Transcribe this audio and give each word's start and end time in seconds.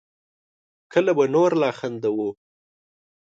کله 0.93 1.11
به 1.17 1.25
نور 1.33 1.51
لا 1.61 1.69
خندوو 1.77 2.27